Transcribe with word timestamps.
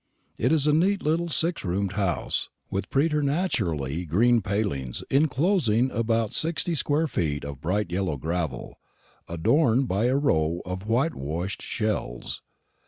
It 0.39 0.51
is 0.51 0.65
a 0.65 0.73
neat 0.73 1.03
little 1.03 1.29
six 1.29 1.63
roomed 1.63 1.93
house, 1.93 2.49
with 2.71 2.89
preternaturally 2.89 4.03
green 4.05 4.41
palings 4.41 5.03
enclosing 5.11 5.91
about 5.91 6.33
sixty 6.33 6.73
square 6.73 7.05
feet 7.05 7.45
of 7.45 7.61
bright 7.61 7.91
yellow 7.91 8.17
gravel, 8.17 8.79
adorned 9.29 9.87
by 9.87 10.05
a 10.05 10.17
row 10.17 10.63
of 10.65 10.87
whitewashed 10.87 11.61
shells. 11.61 12.41